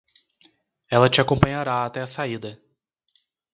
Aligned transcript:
Ela 0.89 1.09
te 1.11 1.21
acompanhará 1.21 1.85
até 1.85 2.01
a 2.01 2.07
saída 2.07 2.59